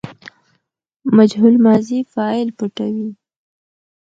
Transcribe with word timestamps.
مجهول 1.17 1.55
ماضي 1.65 1.99
فاعل 2.13 2.47
پټوي. 2.57 3.09